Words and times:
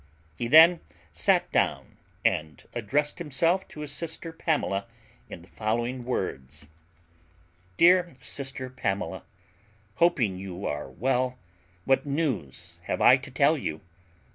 He 0.35 0.47
then 0.47 0.79
sat 1.13 1.51
down, 1.51 1.97
and 2.25 2.63
addressed 2.73 3.19
himself 3.19 3.67
to 3.67 3.81
his 3.81 3.91
sister 3.91 4.31
Pamela 4.33 4.87
in 5.29 5.43
the 5.43 5.47
following 5.47 6.05
words: 6.05 6.65
"Dear 7.77 8.13
Sister 8.19 8.67
Pamela, 8.71 9.21
Hoping 9.97 10.37
you 10.39 10.65
are 10.65 10.89
well, 10.89 11.37
what 11.85 12.03
news 12.03 12.79
have 12.85 12.99
I 12.99 13.17
to 13.17 13.29
tell 13.29 13.55
you! 13.55 13.81